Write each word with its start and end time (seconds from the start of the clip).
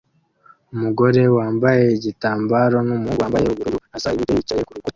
Umugore 0.73 1.21
wambaye 1.37 1.83
igitambaro 1.97 2.77
numuhungu 2.87 3.21
wambaye 3.23 3.45
ubururu 3.47 3.77
asa 3.95 4.09
iburyo 4.13 4.35
yicaye 4.37 4.61
kurukuta 4.65 4.89